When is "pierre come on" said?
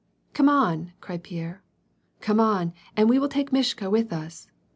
1.23-2.73